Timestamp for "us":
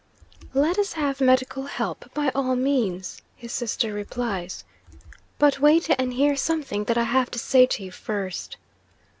0.79-0.93